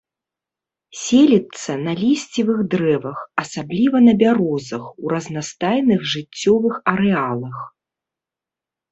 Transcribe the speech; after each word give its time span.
Селіцца 1.05 1.71
на 1.87 1.91
лісцевых 2.03 2.59
дрэвах, 2.73 3.19
асабліва 3.43 3.97
на 4.07 4.13
бярозах, 4.21 4.83
ў 4.93 5.05
разнастайных 5.17 5.99
жыццёвых 6.15 6.75
арэалах. 6.93 7.57